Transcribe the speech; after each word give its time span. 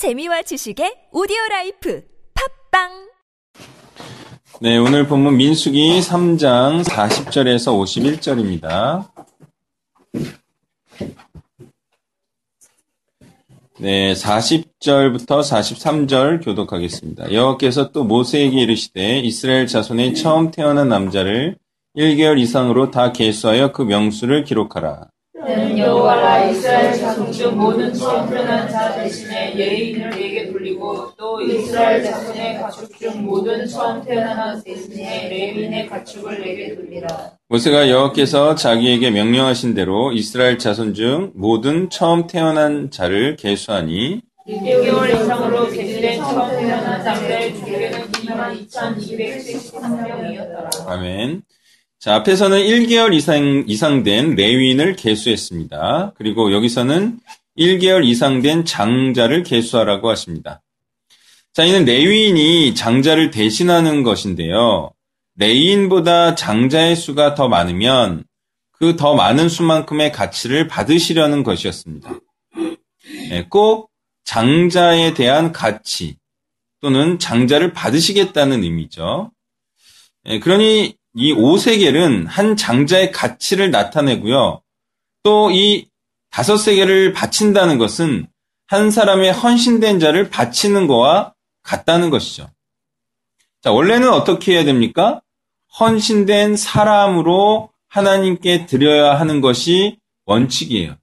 재미와 0.00 0.40
지식의 0.40 1.12
오디오 1.12 1.36
life 1.50 2.02
팟빵 2.70 3.10
네, 4.62 4.78
오늘 4.78 5.06
본문 5.06 5.36
민수기 5.36 6.00
3장 6.00 6.82
40절에서 6.84 7.76
51절입니다. 7.76 9.10
네, 13.78 14.14
40절부터 14.14 15.42
43절 15.42 16.46
교독하겠습니다. 16.46 17.34
여호와께서 17.34 17.92
또 17.92 18.02
모세에게 18.02 18.58
이르시되 18.58 19.18
이스라엘 19.18 19.66
자손의 19.66 20.14
처음 20.14 20.50
태어난 20.50 20.88
남자를 20.88 21.58
1개월 21.94 22.38
이상으로 22.40 22.90
다 22.90 23.12
계수하여 23.12 23.72
그 23.72 23.82
명수를 23.82 24.44
기록하라. 24.44 25.10
너는 25.40 25.78
여호와라 25.78 26.50
이스라엘 26.50 26.92
자손 26.92 27.32
중 27.32 27.56
모든 27.56 27.90
처음 27.94 28.28
태어난 28.28 28.68
자 28.68 28.94
대신에 28.94 29.56
예인을 29.56 30.10
내게 30.10 30.52
돌리고 30.52 31.12
또 31.16 31.40
이스라엘 31.40 32.04
자손의 32.04 32.60
가축 32.60 32.98
중 32.98 33.24
모든 33.24 33.66
처음 33.66 34.02
태어난 34.02 34.56
자 34.56 34.62
대신에 34.62 35.28
레위인의 35.30 35.86
가축을 35.88 36.40
내게 36.40 36.74
돌리라. 36.74 37.30
모세가 37.48 37.88
여호와께서 37.88 38.54
자기에게 38.54 39.10
명령하신 39.10 39.72
대로 39.74 40.12
이스라엘 40.12 40.58
자손 40.58 40.92
중 40.94 41.32
모든 41.34 41.88
처음 41.88 42.26
태어난 42.26 42.90
자를 42.90 43.36
계수하니 43.36 44.20
6개월 44.46 45.08
이상으로 45.14 45.70
계시된 45.70 46.18
처음 46.18 46.50
태어난 46.58 47.02
자들의 47.02 47.54
중계는 47.56 48.12
2273명이었더라. 48.12 50.86
아멘. 50.86 51.42
자, 52.00 52.14
앞에서는 52.14 52.58
1개월 52.58 53.12
이상, 53.12 53.64
이상 53.66 54.02
된 54.02 54.34
레위인을 54.34 54.96
계수했습니다. 54.96 56.14
그리고 56.16 56.50
여기서는 56.50 57.20
1개월 57.58 58.06
이상 58.06 58.40
된 58.40 58.64
장자를 58.64 59.42
계수하라고 59.42 60.08
하십니다. 60.08 60.62
자, 61.52 61.64
이는 61.64 61.84
레위인이 61.84 62.74
장자를 62.74 63.30
대신하는 63.30 64.02
것인데요. 64.02 64.92
레위인보다 65.36 66.36
장자의 66.36 66.96
수가 66.96 67.34
더 67.34 67.48
많으면 67.48 68.24
그 68.72 68.96
더 68.96 69.14
많은 69.14 69.50
수만큼의 69.50 70.10
가치를 70.10 70.66
받으시려는 70.66 71.42
것이었습니다. 71.42 72.18
네, 73.28 73.46
꼭 73.50 73.90
장자에 74.24 75.12
대한 75.12 75.52
가치 75.52 76.16
또는 76.80 77.18
장자를 77.18 77.74
받으시겠다는 77.74 78.62
의미죠. 78.64 79.32
네, 80.24 80.40
그러니 80.40 80.94
이 81.14 81.32
오세겔은 81.32 82.26
한 82.26 82.56
장자의 82.56 83.12
가치를 83.12 83.70
나타내고요. 83.70 84.62
또 85.22 85.50
이 85.50 85.90
다섯 86.30 86.56
세겔을 86.56 87.12
바친다는 87.12 87.78
것은 87.78 88.26
한 88.66 88.90
사람의 88.90 89.32
헌신된 89.32 89.98
자를 89.98 90.30
바치는 90.30 90.86
거와 90.86 91.34
같다는 91.62 92.10
것이죠. 92.10 92.48
자, 93.62 93.72
원래는 93.72 94.08
어떻게 94.08 94.54
해야 94.54 94.64
됩니까? 94.64 95.20
헌신된 95.78 96.56
사람으로 96.56 97.70
하나님께 97.88 98.66
드려야 98.66 99.18
하는 99.18 99.40
것이 99.40 99.98
원칙이에요. 100.24 100.96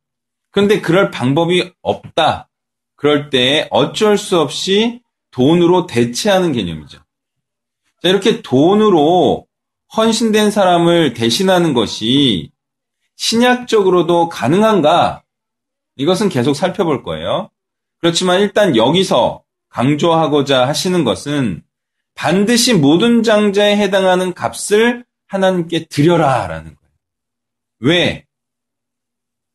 그런데 0.52 0.80
그럴 0.82 1.12
방법이 1.12 1.72
없다. 1.82 2.50
그럴 2.96 3.30
때 3.30 3.68
어쩔 3.70 4.18
수 4.18 4.40
없이 4.40 5.02
돈으로 5.32 5.86
대체하는 5.86 6.54
개념이죠. 6.54 7.00
자, 8.02 8.10
이렇게 8.10 8.42
돈으로 8.42 9.46
헌신된 9.96 10.52
사람을 10.52 11.14
대신하는 11.14 11.74
것이 11.74 12.52
신약적으로도 13.16 14.30
가능한가? 14.30 15.24
이것은 15.96 16.30
계속 16.30 16.54
살펴볼 16.54 17.04
거예요. 17.04 17.50
그렇지만 18.00 18.42
일단 18.42 18.76
여기서 18.76 19.44
강조하고자 19.70 20.68
하시는 20.68 21.04
것은 21.04 21.64
반드시 22.14 22.74
모든 22.74 23.24
장자에 23.24 23.78
해당하는 23.78 24.34
값을 24.34 25.06
하나님께 25.28 25.86
드려라 25.86 26.48
라는 26.48 26.76
거예요. 26.76 26.94
왜? 27.80 28.26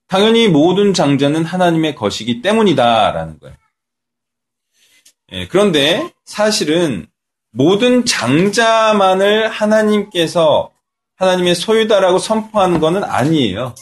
당연히 0.06 0.48
모든 0.48 0.92
장자는 0.92 1.44
하나님의 1.44 1.94
것이기 1.94 2.42
때문이다 2.42 3.12
라는 3.12 3.38
거예요. 3.38 3.56
예, 5.32 5.48
그런데 5.48 6.12
사실은 6.24 7.06
모든 7.52 8.04
장자만을 8.04 9.48
하나님께서 9.48 10.72
하나님의 11.16 11.54
소유다라고 11.54 12.18
선포하는 12.18 12.80
것은 12.80 13.04
아니에요. 13.04 13.74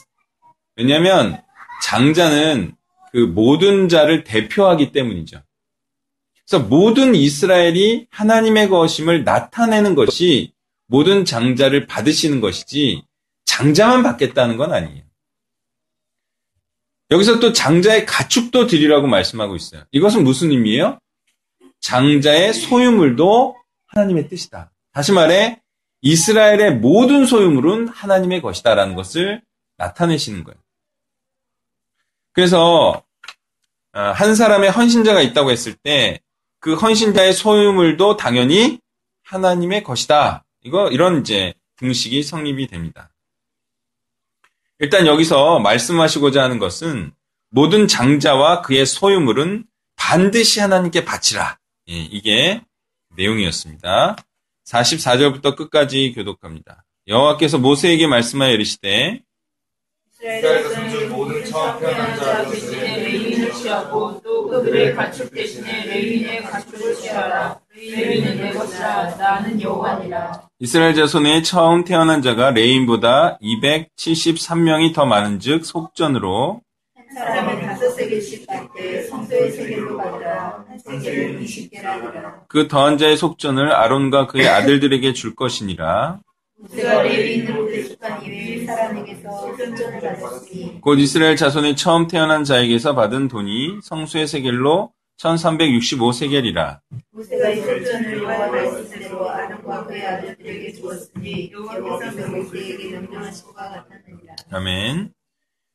왜냐하면 0.77 1.41
장자는 1.85 2.75
그 3.13 3.19
모든 3.19 3.89
자를 3.89 4.25
대표하기 4.25 4.93
때문이죠. 4.93 5.43
그래서 6.49 6.65
모든 6.65 7.15
이스라엘이 7.15 8.09
하나님의 8.11 8.69
것임을 8.69 9.25
나타내는 9.25 9.95
것이 9.95 10.53
모든 10.87 11.25
장자를 11.25 11.87
받으시는 11.87 12.41
것이지 12.41 13.05
장자만 13.45 14.03
받겠다는 14.03 14.57
건 14.57 14.73
아니에요. 14.73 15.05
여기서 17.13 17.41
또 17.41 17.53
장자의 17.53 18.07
가축도 18.07 18.67
드리라고 18.67 19.07
말씀하고 19.07 19.55
있어요. 19.55 19.83
이것은 19.93 20.25
무슨 20.25 20.51
의미예요? 20.51 20.99
장자의 21.81 22.53
소유물도 22.53 23.59
하나님의 23.91 24.28
뜻이다. 24.28 24.73
다시 24.93 25.12
말해 25.12 25.61
이스라엘의 26.01 26.77
모든 26.77 27.27
소유물은 27.27 27.89
하나님의 27.89 28.43
것이다라는 28.43 28.95
것을 28.95 29.43
나타내시는 29.77 30.45
거예요. 30.45 30.59
그래서 32.33 33.05
아, 33.93 34.12
한 34.12 34.34
사람의 34.34 34.71
헌신자가 34.71 35.21
있다고 35.21 35.51
했을 35.51 35.75
때 35.75 36.21
그 36.61 36.75
헌신자의 36.75 37.33
소유물도 37.33 38.19
당연히 38.19 38.78
하나님의 39.25 39.83
것이다. 39.83 40.45
이거 40.62 40.89
이런 40.91 41.21
이제 41.21 41.55
등식이 41.77 42.22
성립이 42.22 42.67
됩니다. 42.67 43.11
일단 44.78 45.07
여기서 45.07 45.59
말씀하시고자 45.61 46.43
하는 46.43 46.59
것은 46.59 47.12
모든 47.49 47.89
장자와 47.89 48.61
그의 48.62 48.87
소유물은 48.87 49.65
반드시 49.97 50.61
하나님께 50.61 51.05
바치라. 51.05 51.59
예, 51.89 51.95
이게 51.95 52.62
내용이었습니다. 53.21 54.17
44절부터 54.67 55.57
끝까지 55.57 56.13
교독합니다. 56.15 56.85
여호와께서 57.07 57.59
모세에게 57.59 58.07
말씀하여 58.07 58.53
이르시되 58.53 59.21
이스라엘 60.23 60.63
자손 60.63 61.09
모든 61.09 61.45
처음 61.47 61.81
태어난 61.81 62.17
자 62.17 62.45
대신에 62.49 63.03
레위인을 63.05 63.53
취하고 63.53 64.21
또 64.23 64.49
그들의 64.49 64.95
가축 64.95 65.33
대신에 65.33 65.87
레위인의 65.87 66.43
가축을 66.43 66.95
취하라. 66.95 67.59
레위인은 67.75 68.37
내 68.37 68.53
것이라 68.53 69.17
나는 69.17 69.61
여호와니라. 69.61 70.49
이스라엘 70.59 70.95
자손의 70.95 71.43
처음 71.43 71.85
태어난 71.85 72.21
자가 72.21 72.51
레인보다 72.51 73.39
273명이 73.39 74.95
더 74.95 75.07
많은즉 75.07 75.65
속전으로 75.65 76.61
한 76.95 77.15
사람이 77.15 77.63
다섯 77.63 77.91
세겔씩 77.91 78.47
받되 78.47 79.03
성소의 79.05 79.53
세겔로 79.53 79.90
그 82.49 82.69
더한 82.69 82.99
자의 82.99 83.17
속전을 83.17 83.73
아론과 83.73 84.27
그의 84.27 84.49
아들들에게 84.49 85.12
줄 85.12 85.34
것이니라. 85.34 86.21
곧 90.81 90.95
이스라엘 90.97 91.37
자손의 91.37 91.77
처음 91.77 92.06
태어난 92.09 92.45
자에게서 92.45 92.95
받은 92.95 93.28
돈이 93.28 93.81
성수의 93.83 94.27
세겔로 94.27 94.93
1365세겔이라. 95.19 96.81
모세가 97.12 97.51
이 97.51 97.61
선전을 97.61 98.19
여호와 98.22 98.47
말씀대로 98.49 99.28
아론과 99.28 99.87
그의 99.87 100.07
아들들에게 100.07 100.72
주었으니 100.72 101.53
여호와께서 101.53 102.28
모세에게 102.28 102.91
명령하신 102.91 103.47
것 103.47 103.55
같았느니라 103.55 104.34
아멘. 104.51 105.12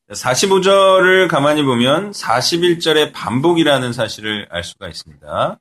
45절을 0.09 1.27
가만히 1.27 1.63
보면 1.63 2.11
41절의 2.11 3.11
반복이라는 3.13 3.91
사실을 3.91 4.47
알 4.51 4.63
수가 4.63 4.87
있습니다. 4.87 5.59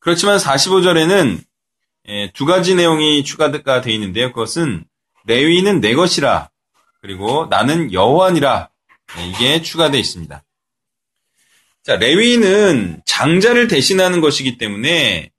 그렇지만 0.00 0.36
45절에는 0.36 1.40
예, 2.08 2.30
두 2.34 2.44
가지 2.44 2.74
내용이 2.74 3.24
추가가 3.24 3.80
되어 3.80 3.94
있는데요. 3.94 4.32
그것은 4.32 4.84
레위는 5.24 5.80
내 5.80 5.94
것이라 5.94 6.50
그리고 7.00 7.46
나는 7.48 7.92
여호와니라 7.92 8.68
예, 9.18 9.26
이게 9.28 9.62
추가되어 9.62 9.98
있습니다. 9.98 10.42
자, 11.82 11.96
레위는 11.96 13.02
장자를 13.06 13.68
대신하는 13.68 14.20
것이기 14.20 14.58
때문에 14.58 15.30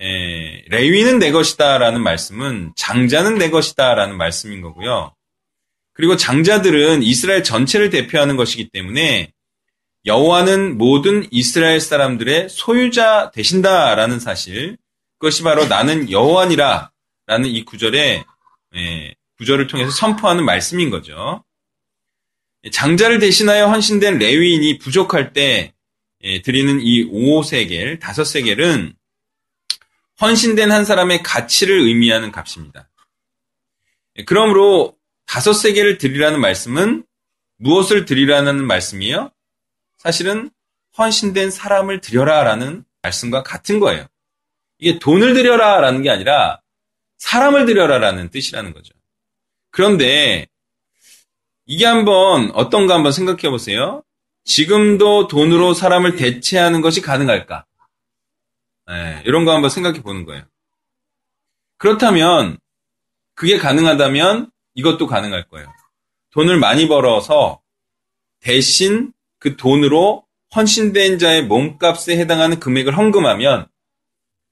예, 0.00 0.64
레위는 0.68 1.20
내 1.20 1.30
것이다라는 1.30 2.02
말씀은 2.02 2.72
장자는 2.74 3.38
내 3.38 3.50
것이다라는 3.50 4.16
말씀인 4.16 4.62
거고요. 4.62 5.14
그리고 6.02 6.16
장자들은 6.16 7.04
이스라엘 7.04 7.44
전체를 7.44 7.88
대표하는 7.88 8.34
것이기 8.34 8.70
때문에 8.70 9.32
여호와는 10.04 10.76
모든 10.76 11.28
이스라엘 11.30 11.78
사람들의 11.78 12.48
소유자 12.48 13.30
되신다라는 13.30 14.18
사실, 14.18 14.78
그것이 15.20 15.44
바로 15.44 15.66
나는 15.66 16.10
여호와니라라는 16.10 16.90
이 17.44 17.64
구절의 17.64 18.24
예, 18.74 19.14
구절을 19.38 19.68
통해서 19.68 19.92
선포하는 19.92 20.44
말씀인 20.44 20.90
거죠. 20.90 21.44
장자를 22.72 23.20
대신하여 23.20 23.68
헌신된 23.68 24.18
레위인이 24.18 24.78
부족할 24.78 25.32
때 25.32 25.72
예, 26.24 26.42
드리는 26.42 26.80
이 26.80 27.04
5세겔, 27.04 28.00
5세겔은 28.00 28.92
헌신된 30.20 30.72
한 30.72 30.84
사람의 30.84 31.22
가치를 31.22 31.78
의미하는 31.78 32.32
값입니다. 32.32 32.88
예, 34.16 34.24
그러므로 34.24 34.96
5세겔을 35.26 35.98
드리라는 35.98 36.40
말씀은 36.40 37.04
무엇을 37.56 38.04
드리라는 38.04 38.66
말씀이에요? 38.66 39.30
사실은 39.98 40.50
헌신된 40.98 41.50
사람을 41.50 42.00
드려라라는 42.00 42.84
말씀과 43.02 43.42
같은 43.42 43.80
거예요. 43.80 44.06
이게 44.78 44.98
돈을 44.98 45.34
드려라라는 45.34 46.02
게 46.02 46.10
아니라 46.10 46.60
사람을 47.18 47.66
드려라라는 47.66 48.30
뜻이라는 48.30 48.72
거죠. 48.72 48.92
그런데 49.70 50.48
이게 51.66 51.86
한번 51.86 52.50
어떤가 52.52 52.94
한번 52.94 53.12
생각해 53.12 53.48
보세요. 53.48 54.02
지금도 54.44 55.28
돈으로 55.28 55.72
사람을 55.72 56.16
대체하는 56.16 56.80
것이 56.80 57.00
가능할까? 57.00 57.64
네, 58.88 59.22
이런 59.24 59.44
거 59.44 59.54
한번 59.54 59.70
생각해 59.70 60.02
보는 60.02 60.24
거예요. 60.24 60.44
그렇다면 61.78 62.58
그게 63.34 63.58
가능하다면 63.58 64.51
이것도 64.74 65.06
가능할 65.06 65.48
거예요. 65.48 65.72
돈을 66.30 66.58
많이 66.58 66.88
벌어서 66.88 67.60
대신 68.40 69.12
그 69.38 69.56
돈으로 69.56 70.24
헌신된 70.54 71.18
자의 71.18 71.42
몸값에 71.44 72.18
해당하는 72.18 72.60
금액을 72.60 72.96
헌금하면 72.96 73.68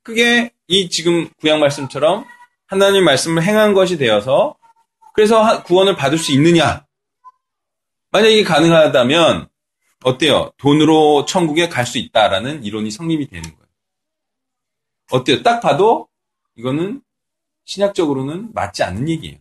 그게 0.03 0.53
이 0.69 0.89
지금 0.89 1.29
구약 1.41 1.59
말씀처럼 1.59 2.25
하나님 2.67 3.05
말씀을 3.05 3.43
행한 3.43 3.75
것이 3.75 3.99
되어서 3.99 4.57
그래서 5.15 5.63
구원을 5.65 5.97
받을 5.97 6.19
수 6.19 6.33
있느냐? 6.33 6.87
만약에 8.11 8.43
가능하다면 8.45 9.49
어때요? 10.05 10.53
돈으로 10.57 11.27
천국에 11.27 11.69
갈 11.69 11.85
수 11.85 11.99
있다라는 11.99 12.65
이론이 12.65 12.91
성립이 12.91 13.29
되는 13.29 13.43
거예요. 13.43 13.67
어때요? 15.11 15.43
딱 15.43 15.61
봐도 15.61 16.09
이거는 16.57 17.03
신약적으로는 17.65 18.53
맞지 18.55 18.83
않는 18.83 19.09
얘기예요. 19.09 19.39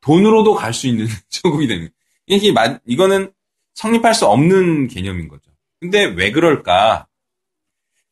돈으로도 0.00 0.54
갈 0.54 0.72
수 0.72 0.86
있는 0.86 1.06
천국이 1.28 1.66
되는. 1.66 1.90
이게 2.26 2.52
이거는 2.86 3.32
성립할 3.74 4.14
수 4.14 4.26
없는 4.26 4.88
개념인 4.88 5.28
거죠. 5.28 5.50
근데 5.80 6.04
왜 6.04 6.32
그럴까? 6.32 7.06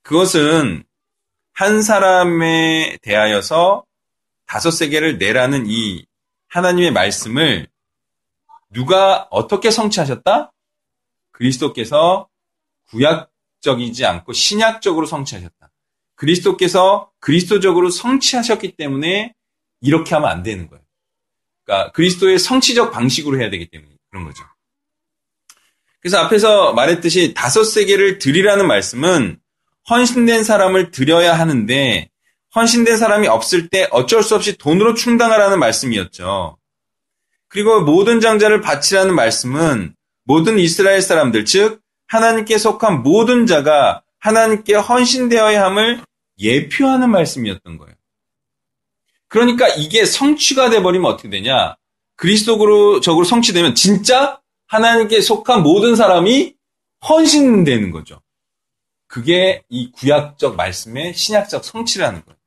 그것은 0.02 0.84
한 1.52 1.82
사람에 1.82 2.98
대하여서 3.02 3.84
다섯 4.46 4.70
세계를 4.70 5.18
내라는 5.18 5.66
이 5.66 6.06
하나님의 6.48 6.92
말씀을 6.92 7.66
누가 8.70 9.26
어떻게 9.30 9.70
성취하셨다? 9.70 10.52
그리스도께서 11.32 12.28
구약적이지 12.88 14.04
않고 14.06 14.32
신약적으로 14.32 15.06
성취하셨다. 15.06 15.70
그리스도께서 16.14 17.10
그리스도적으로 17.18 17.90
성취하셨기 17.90 18.76
때문에 18.76 19.34
이렇게 19.80 20.14
하면 20.14 20.30
안 20.30 20.42
되는 20.42 20.68
거예요. 20.68 20.85
그러니까 21.66 21.92
그리스도의 21.92 22.38
성취적 22.38 22.92
방식으로 22.92 23.38
해야 23.40 23.50
되기 23.50 23.68
때문에 23.68 23.92
그런 24.10 24.24
거죠. 24.24 24.44
그래서 26.00 26.18
앞에서 26.18 26.72
말했듯이 26.72 27.34
다섯 27.34 27.64
세계를 27.64 28.18
드리라는 28.18 28.66
말씀은 28.68 29.40
헌신된 29.90 30.44
사람을 30.44 30.92
드려야 30.92 31.38
하는데 31.38 32.08
헌신된 32.54 32.96
사람이 32.96 33.26
없을 33.26 33.68
때 33.68 33.88
어쩔 33.90 34.22
수 34.22 34.36
없이 34.36 34.56
돈으로 34.56 34.94
충당하라는 34.94 35.58
말씀이었죠. 35.58 36.56
그리고 37.48 37.82
모든 37.82 38.20
장자를 38.20 38.60
바치라는 38.60 39.14
말씀은 39.14 39.94
모든 40.24 40.58
이스라엘 40.58 41.02
사람들, 41.02 41.44
즉 41.44 41.80
하나님께 42.06 42.56
속한 42.56 43.02
모든 43.02 43.46
자가 43.46 44.02
하나님께 44.20 44.74
헌신되어야 44.74 45.64
함을 45.64 46.02
예표하는 46.38 47.10
말씀이었던 47.10 47.78
거예요. 47.78 47.95
그러니까 49.36 49.68
이게 49.68 50.06
성취가 50.06 50.70
돼버리면 50.70 51.12
어떻게 51.12 51.28
되냐? 51.28 51.76
그리스도적으로 52.16 53.24
성취되면 53.24 53.74
진짜 53.74 54.40
하나님께 54.66 55.20
속한 55.20 55.62
모든 55.62 55.94
사람이 55.94 56.54
헌신되는 57.06 57.90
거죠. 57.90 58.22
그게 59.06 59.62
이 59.68 59.92
구약적 59.92 60.56
말씀의 60.56 61.12
신약적 61.12 61.66
성취라는 61.66 62.22
거예요. 62.24 62.38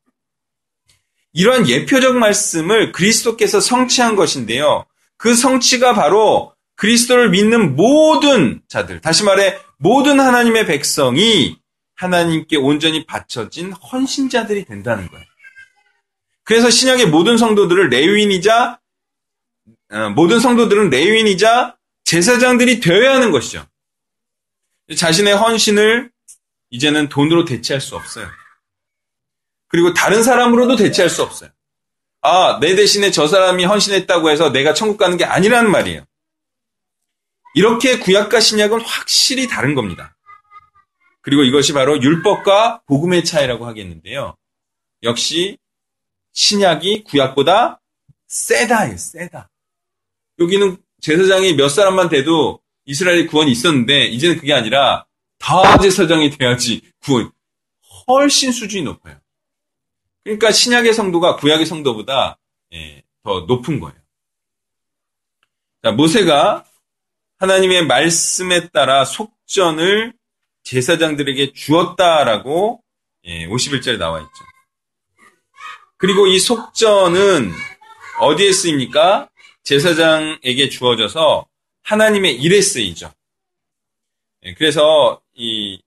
이러한 1.34 1.70
예표적 1.70 2.18
말씀을 2.18 2.92
그리스도께서 2.92 3.60
성취한 3.60 4.16
것인데요. 4.16 4.88
그 5.16 5.36
성취가 5.36 5.94
바로 5.94 6.56
그리스도를 6.76 7.30
믿는 7.30 7.76
모든 7.76 8.64
자들, 8.68 9.00
다시 9.00 9.24
말해 9.24 9.60
모든 9.78 10.20
하나님의 10.20 10.66
백성이 10.66 11.56
하나님께 11.96 12.58
온전히 12.58 13.06
바쳐진 13.06 13.74
헌신자들이 13.74 14.66
된다는 14.66 15.08
거예요. 15.08 15.29
그래서 16.50 16.72
신약의 16.72 17.10
모든 17.10 17.38
성도들을 17.38 17.90
레위인이자 17.90 18.80
어, 19.92 20.10
모든 20.16 20.40
성도들은 20.40 20.90
레위인이자 20.90 21.78
제사장들이 22.06 22.80
되어야 22.80 23.14
하는 23.14 23.30
것이죠. 23.30 23.68
자신의 24.98 25.36
헌신을 25.36 26.12
이제는 26.72 27.10
돈으로 27.10 27.46
대체할 27.46 27.80
수 27.80 27.96
없어요. 27.96 28.28
그리고 29.68 29.94
다른 29.94 30.24
사람으로도 30.24 30.76
대체할 30.76 31.12
수 31.12 31.22
없어요. 31.22 31.52
아, 32.24 32.58
내 32.60 32.76
대신에 32.76 33.12
저 33.12 33.28
사람이 33.28 33.66
헌신했다고 33.66 34.32
해서 34.32 34.52
내가 34.52 34.74
천국 34.74 34.98
가는 34.98 35.18
게 35.18 35.26
아니라는 35.26 35.70
말이에요. 35.70 36.04
이렇게 37.54 38.00
구약과 38.00 38.40
신약은 38.40 38.82
확실히 38.82 39.48
다른 39.48 39.76
겁니다. 39.76 40.18
그리고 41.22 41.44
이것이 41.44 41.74
바로 41.74 42.02
율법과 42.02 42.82
복음의 42.88 43.24
차이라고 43.24 43.68
하겠는데요. 43.68 44.36
역시 45.04 45.60
신약이 46.34 47.04
구약보다 47.04 47.82
세다예요, 48.28 48.98
세다. 48.98 49.50
여기는 50.40 50.78
제사장이 51.02 51.56
몇 51.56 51.70
사람만 51.70 52.10
돼도 52.10 52.62
이스라엘의 52.86 53.28
구원이 53.28 53.52
있었는데 53.52 54.06
이제는 54.08 54.38
그게 54.38 54.54
아니라 54.54 55.06
다 55.38 55.78
제사장이 55.78 56.32
돼야지 56.32 56.82
구원. 57.02 57.32
훨씬 58.08 58.52
수준이 58.52 58.84
높아요. 58.84 59.20
그러니까 60.24 60.52
신약의 60.52 60.94
성도가 60.94 61.38
구약의 61.38 61.66
성도보다 61.66 62.38
예, 62.74 63.04
더 63.24 63.42
높은 63.42 63.80
거예요. 63.80 63.98
자, 65.84 65.92
모세가 65.92 66.66
하나님의 67.38 67.86
말씀에 67.86 68.70
따라 68.70 69.06
속전을 69.06 70.14
제사장들에게 70.64 71.54
주었다라고 71.54 72.84
예, 73.26 73.48
51절에 73.48 73.98
나와 73.98 74.20
있죠. 74.20 74.30
그리고 76.00 76.28
이 76.28 76.40
속전은 76.40 77.52
어디에 78.22 78.54
쓰입니까? 78.54 79.30
제사장에게 79.64 80.70
주어져서 80.70 81.46
하나님의 81.84 82.36
일에 82.42 82.62
쓰이죠. 82.62 83.12
예, 84.44 84.54
그래서 84.54 85.22
이, 85.36 85.82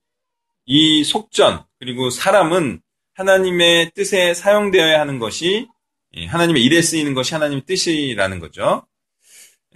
이 0.66 1.02
속전, 1.02 1.64
그리고 1.78 2.11
사람은 2.11 2.83
하나님의 3.14 3.92
뜻에 3.95 4.35
사용되어야 4.35 5.00
하는 5.00 5.19
것이 5.19 5.66
예, 6.14 6.26
하나님의 6.26 6.62
일에 6.62 6.83
쓰이는 6.83 7.14
것이 7.14 7.33
하나님의 7.33 7.64
뜻이라는 7.64 8.38
거죠. 8.38 8.87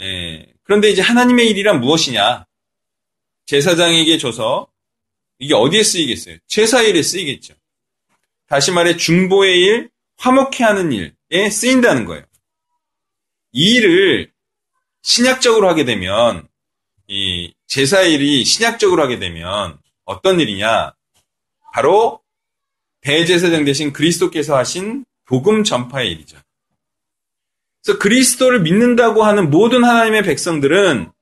예, 0.00 0.52
그런데 0.64 0.90
이제 0.90 1.00
하나님의 1.00 1.48
일이란 1.48 1.80
무엇이냐? 1.80 2.44
제사장에게 3.46 4.18
줘서 4.18 4.68
이게 5.38 5.54
어디에 5.54 5.82
쓰이겠어요? 5.82 6.36
제사의 6.46 6.90
일에 6.90 7.02
쓰이겠죠. 7.02 7.54
다시 8.46 8.70
말해 8.70 8.98
중보의 8.98 9.60
일, 9.60 9.90
화목해 10.18 10.64
하는 10.64 10.92
일에 10.92 11.50
쓰인다는 11.50 12.04
거예요. 12.04 12.24
이 13.52 13.76
일을 13.76 14.32
신약적으로 15.02 15.68
하게 15.68 15.84
되면 15.84 16.48
이 17.06 17.54
제사의 17.66 18.14
일이 18.14 18.44
신약적으로 18.44 19.02
하게 19.02 19.18
되면 19.18 19.78
어떤 20.04 20.40
일이냐? 20.40 20.94
바로 21.72 22.22
대제사장 23.00 23.64
대신 23.64 23.92
그리스도께서 23.92 24.56
하신 24.56 25.04
복음 25.26 25.62
전파의 25.62 26.10
일이죠. 26.10 26.38
그래서 27.84 27.98
그리스도를 27.98 28.62
믿는다고 28.62 29.22
하는 29.22 29.50
모든 29.50 29.84
하나님의 29.84 30.22
백성들은 30.22 31.12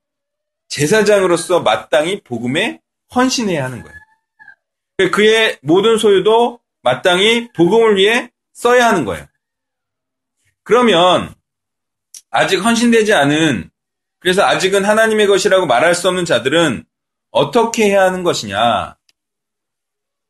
제사장으로서 0.68 1.60
마땅히 1.60 2.20
복음에 2.22 2.80
헌신해야 3.14 3.64
하는 3.64 3.82
거예요. 3.82 5.10
그의 5.12 5.58
모든 5.62 5.98
소유도 5.98 6.60
마땅히 6.82 7.52
복음을 7.52 7.96
위해 7.96 8.30
써야 8.54 8.88
하는 8.88 9.04
거예요. 9.04 9.26
그러면 10.62 11.34
아직 12.30 12.56
헌신되지 12.56 13.12
않은 13.12 13.70
그래서 14.18 14.42
아직은 14.42 14.84
하나님의 14.86 15.26
것이라고 15.26 15.66
말할 15.66 15.94
수 15.94 16.08
없는 16.08 16.24
자들은 16.24 16.84
어떻게 17.30 17.84
해야 17.90 18.04
하는 18.04 18.22
것이냐? 18.22 18.96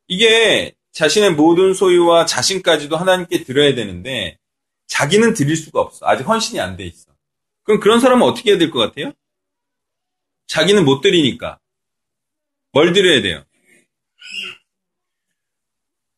이게 0.08 0.74
자신의 0.92 1.32
모든 1.34 1.74
소유와 1.74 2.26
자신까지도 2.26 2.96
하나님께 2.96 3.44
드려야 3.44 3.74
되는데 3.74 4.38
자기는 4.86 5.34
드릴 5.34 5.56
수가 5.56 5.80
없어. 5.80 6.06
아직 6.06 6.24
헌신이 6.26 6.60
안 6.60 6.76
돼 6.76 6.84
있어. 6.84 7.12
그럼 7.62 7.80
그런 7.80 8.00
사람은 8.00 8.26
어떻게 8.26 8.50
해야 8.50 8.58
될 8.58 8.70
것 8.70 8.80
같아요? 8.80 9.12
자기는 10.46 10.84
못 10.84 11.00
드리니까 11.00 11.58
뭘 12.72 12.92
드려야 12.92 13.22
돼요? 13.22 13.44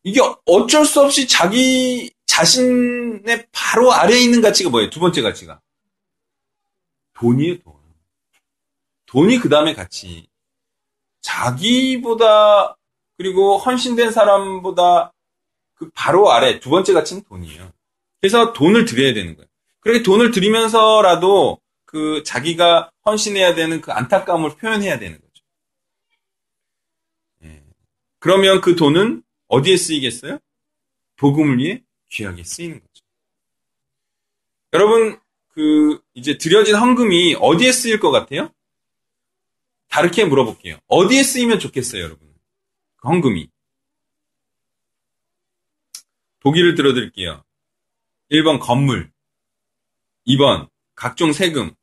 이게 0.07 0.21
어쩔 0.45 0.87
수 0.87 1.01
없이 1.01 1.27
자기 1.27 2.13
자신의 2.27 3.49
바로 3.51 3.93
아래에 3.93 4.21
있는 4.21 4.41
가치가 4.41 4.71
뭐예요? 4.71 4.89
두 4.89 5.01
번째 5.01 5.21
가치가. 5.21 5.61
돈이에요, 7.15 7.59
돈. 7.59 7.75
돈이 9.07 9.39
그 9.39 9.49
다음에 9.49 9.75
가치. 9.75 10.29
자기보다, 11.23 12.77
그리고 13.19 13.59
헌신된 13.59 14.13
사람보다 14.13 15.13
그 15.75 15.91
바로 15.93 16.31
아래 16.31 16.61
두 16.61 16.71
번째 16.71 16.93
가치는 16.93 17.25
돈이에요. 17.25 17.73
그래서 18.21 18.53
돈을 18.53 18.85
드려야 18.85 19.13
되는 19.13 19.35
거예요. 19.35 19.49
그렇게 19.81 20.05
돈을 20.05 20.31
드리면서라도 20.31 21.59
그 21.85 22.23
자기가 22.23 22.93
헌신해야 23.07 23.57
되는 23.57 23.81
그 23.81 23.91
안타까움을 23.91 24.55
표현해야 24.55 25.01
되는 25.01 25.21
거죠. 25.21 25.43
예. 27.43 27.65
그러면 28.21 28.61
그 28.61 28.77
돈은 28.77 29.25
어디에 29.49 29.77
쓰이겠어요? 29.77 30.39
복음을 31.17 31.59
위해 31.59 31.83
귀하게 32.11 32.45
쓰이는 32.45 32.81
거죠. 32.81 33.05
여러분, 34.73 35.21
그, 35.49 36.03
이제 36.15 36.37
드려진 36.37 36.75
헌금이 36.77 37.37
어디에 37.41 37.73
쓰일 37.73 37.99
것 37.99 38.11
같아요? 38.11 38.53
다르게 39.89 40.25
물어볼게요. 40.25 40.79
어디에 40.89 41.23
쓰이면 41.23 41.59
좋겠어요, 41.61 42.03
여러분? 42.03 42.35
그 42.97 43.09
헌금이. 43.09 43.49
보기를 46.41 46.75
들어드릴게요. 46.75 47.43
1번 48.31 48.61
건물, 48.61 49.11
2번 50.27 50.69
각종 50.95 51.33
세금, 51.33 51.75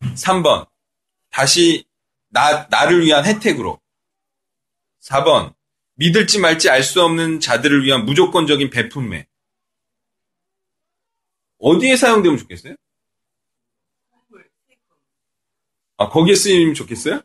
3번 0.00 0.68
다시 1.30 1.84
나, 2.28 2.66
나를 2.70 3.04
위한 3.04 3.24
혜택으로, 3.24 3.80
4번 5.00 5.54
믿을지 6.00 6.38
말지 6.38 6.70
알 6.70 6.82
수 6.82 7.02
없는 7.02 7.40
자들을 7.40 7.84
위한 7.84 8.06
무조건적인 8.06 8.70
배품매. 8.70 9.26
어디에 11.58 11.94
사용되면 11.94 12.38
좋겠어요? 12.38 12.74
아, 15.98 16.08
거기에 16.08 16.34
쓰이면 16.34 16.72
좋겠어요? 16.72 17.20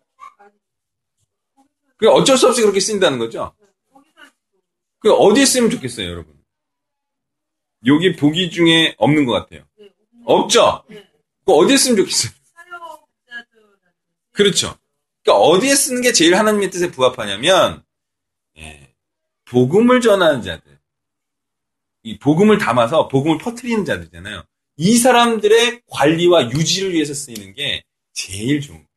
그 1.95 2.09
어쩔 2.09 2.37
수 2.37 2.49
없이 2.49 2.61
그렇게 2.61 2.81
쓰인다는 2.81 3.17
거죠? 3.17 3.55
그 4.99 5.13
어디에 5.13 5.45
쓰면 5.45 5.69
좋겠어요, 5.69 6.09
여러분? 6.09 6.35
여기 7.85 8.13
보기 8.17 8.51
중에 8.51 8.95
없는 8.97 9.25
것 9.25 9.31
같아요. 9.31 9.65
없죠? 10.25 10.83
그 11.45 11.53
어디에 11.53 11.77
쓰면 11.77 11.95
좋겠어요? 11.95 12.33
그렇죠. 14.33 14.77
그러니까 15.23 15.45
어디에 15.45 15.73
쓰는 15.75 16.01
게 16.01 16.11
제일 16.11 16.35
하나님의 16.35 16.71
뜻에 16.71 16.91
부합하냐면 16.91 17.84
예, 17.84 17.84
복음을 19.45 20.01
전하는 20.01 20.41
자들, 20.41 20.79
이 22.03 22.19
복음을 22.19 22.57
담아서 22.57 23.07
복음을 23.07 23.37
퍼뜨리는 23.37 23.85
자들이잖아요. 23.85 24.43
이 24.77 24.97
사람들의 24.97 25.81
관리와 25.87 26.51
유지를 26.51 26.93
위해서 26.93 27.13
쓰이는 27.13 27.53
게 27.53 27.83
제일 28.13 28.61
좋은 28.61 28.77
거예요. 28.77 28.89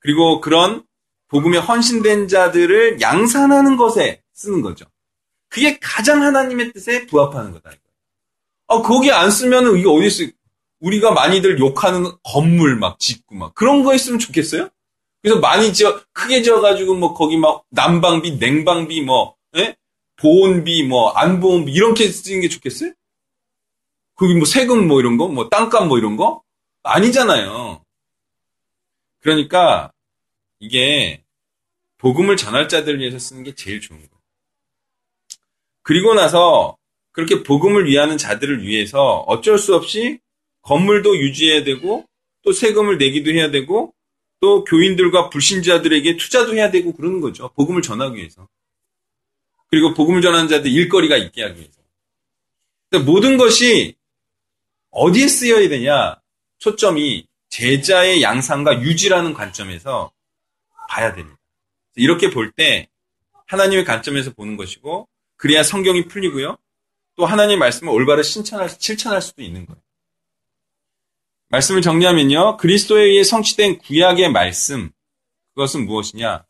그리고 0.00 0.40
그런 0.40 0.84
복음에 1.28 1.58
헌신된 1.58 2.28
자들을 2.28 3.00
양산하는 3.00 3.76
것에 3.76 4.22
쓰는 4.34 4.62
거죠. 4.62 4.84
그게 5.48 5.78
가장 5.80 6.22
하나님의 6.22 6.72
뜻에 6.72 7.06
부합하는 7.06 7.52
거다. 7.52 7.70
아, 8.68 8.82
거기 8.82 9.10
안 9.12 9.30
쓰면은 9.30 9.78
이게 9.78 9.88
어디 9.88 10.06
있어? 10.06 10.30
우리가 10.80 11.12
많이들 11.12 11.58
욕하는 11.58 12.04
건물 12.22 12.76
막 12.76 12.98
짓고 12.98 13.34
막 13.34 13.54
그런 13.54 13.82
거 13.82 13.94
있으면 13.94 14.18
좋겠어요? 14.18 14.68
그래서 15.26 15.40
많이 15.40 15.72
지어 15.72 16.00
크게 16.12 16.40
지어가지고 16.42 16.94
뭐 16.94 17.12
거기 17.12 17.36
막 17.36 17.64
난방비, 17.70 18.36
냉방비 18.36 19.00
뭐 19.00 19.34
예? 19.56 19.74
보온비 20.14 20.84
뭐 20.84 21.10
안보온비 21.10 21.72
이렇게 21.72 22.06
쓰는 22.06 22.42
게 22.42 22.48
좋겠어요? 22.48 22.92
거기 24.14 24.34
뭐 24.36 24.44
세금 24.44 24.86
뭐 24.86 25.00
이런 25.00 25.16
거, 25.16 25.26
뭐 25.26 25.48
땅값 25.48 25.88
뭐 25.88 25.98
이런 25.98 26.16
거 26.16 26.44
아니잖아요. 26.84 27.82
그러니까 29.18 29.90
이게 30.60 31.24
복음을 31.98 32.36
전할 32.36 32.68
자들을 32.68 33.00
위해서 33.00 33.18
쓰는 33.18 33.42
게 33.42 33.52
제일 33.52 33.80
좋은 33.80 33.98
거예요. 33.98 34.10
그리고 35.82 36.14
나서 36.14 36.76
그렇게 37.10 37.42
복음을 37.42 37.86
위하는 37.86 38.16
자들을 38.16 38.62
위해서 38.62 39.24
어쩔 39.26 39.58
수 39.58 39.74
없이 39.74 40.20
건물도 40.62 41.18
유지해야 41.18 41.64
되고 41.64 42.06
또 42.42 42.52
세금을 42.52 42.98
내기도 42.98 43.32
해야 43.32 43.50
되고 43.50 43.92
또 44.40 44.64
교인들과 44.64 45.30
불신자들에게 45.30 46.16
투자도 46.16 46.54
해야 46.54 46.70
되고 46.70 46.92
그러는 46.92 47.20
거죠. 47.20 47.50
복음을 47.54 47.82
전하기 47.82 48.16
위해서. 48.16 48.48
그리고 49.68 49.94
복음을 49.94 50.22
전하는 50.22 50.48
자들 50.48 50.70
일거리가 50.70 51.16
있게 51.16 51.42
하기 51.42 51.58
위해서. 51.58 51.80
그러니까 52.90 53.10
모든 53.10 53.36
것이 53.36 53.96
어디에 54.90 55.26
쓰여야 55.26 55.68
되냐? 55.68 56.20
초점이 56.58 57.26
제자의 57.48 58.22
양상과 58.22 58.82
유지라는 58.82 59.34
관점에서 59.34 60.12
봐야 60.88 61.14
됩니다. 61.14 61.38
이렇게 61.96 62.30
볼 62.30 62.52
때 62.52 62.88
하나님의 63.46 63.84
관점에서 63.84 64.32
보는 64.32 64.56
것이고 64.56 65.08
그래야 65.36 65.62
성경이 65.62 66.08
풀리고요. 66.08 66.56
또 67.16 67.26
하나님의 67.26 67.58
말씀을 67.58 67.92
신천할, 68.22 68.68
실천할 68.78 69.22
수도 69.22 69.42
있는 69.42 69.66
거예요. 69.66 69.80
말씀을 71.48 71.82
정리하면요. 71.82 72.56
그리스도에 72.56 73.04
의해 73.04 73.24
성취된 73.24 73.78
구약의 73.78 74.30
말씀, 74.32 74.90
그것은 75.54 75.86
무엇이냐? 75.86 76.44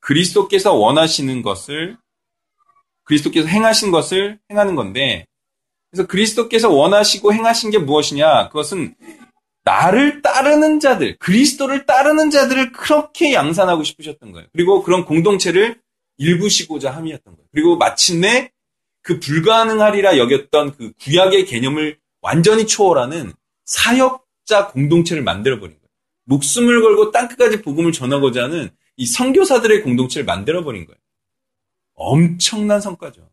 그리스도께서 0.00 0.74
원하시는 0.74 1.42
것을, 1.42 1.96
그리스도께서 3.04 3.48
행하신 3.48 3.90
것을 3.90 4.38
행하는 4.50 4.74
건데, 4.74 5.26
그래서 5.90 6.06
그리스도께서 6.06 6.70
원하시고 6.70 7.32
행하신 7.32 7.70
게 7.70 7.78
무엇이냐? 7.78 8.48
그것은 8.48 8.94
나를 9.64 10.22
따르는 10.22 10.80
자들, 10.80 11.16
그리스도를 11.18 11.86
따르는 11.86 12.30
자들을 12.30 12.72
그렇게 12.72 13.32
양산하고 13.32 13.82
싶으셨던 13.82 14.32
거예요. 14.32 14.46
그리고 14.52 14.82
그런 14.82 15.04
공동체를 15.04 15.80
일구시고자 16.18 16.90
함이었던 16.90 17.34
거예요. 17.34 17.46
그리고 17.52 17.76
마침내 17.76 18.50
그 19.02 19.20
불가능하리라 19.20 20.18
여겼던 20.18 20.76
그 20.76 20.92
구약의 21.00 21.46
개념을 21.46 21.98
완전히 22.20 22.66
초월하는 22.66 23.32
사역자 23.68 24.68
공동체를 24.68 25.22
만들어버린 25.22 25.76
거예요. 25.76 25.88
목숨을 26.24 26.82
걸고 26.82 27.12
땅끝까지 27.12 27.62
복음을 27.62 27.92
전하고자 27.92 28.44
하는 28.44 28.70
이 28.96 29.06
선교사들의 29.06 29.82
공동체를 29.82 30.24
만들어버린 30.24 30.86
거예요. 30.86 30.98
엄청난 31.94 32.80
성과죠. 32.80 33.30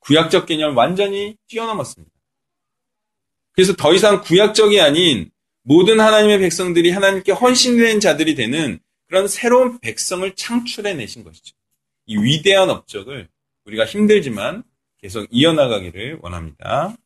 구약적 0.00 0.46
개념을 0.46 0.74
완전히 0.74 1.36
뛰어넘었습니다. 1.46 2.12
그래서 3.52 3.74
더 3.74 3.94
이상 3.94 4.22
구약적이 4.22 4.80
아닌 4.80 5.30
모든 5.62 6.00
하나님의 6.00 6.40
백성들이 6.40 6.90
하나님께 6.90 7.32
헌신된 7.32 8.00
자들이 8.00 8.34
되는 8.34 8.80
그런 9.06 9.28
새로운 9.28 9.78
백성을 9.80 10.34
창출해 10.34 10.94
내신 10.94 11.24
것이죠. 11.24 11.54
이 12.06 12.16
위대한 12.16 12.70
업적을 12.70 13.28
우리가 13.64 13.84
힘들지만 13.84 14.64
계속 14.98 15.26
이어나가기를 15.30 16.18
원합니다. 16.22 16.96